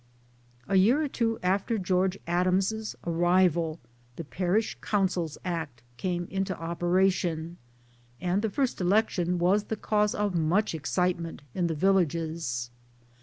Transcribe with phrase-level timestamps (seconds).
[0.67, 3.79] A year or two after George Adams' arrival
[4.15, 7.57] the Parish Councils Act came into operation,
[8.19, 12.71] and the first election was the cause of much excitement in the villages.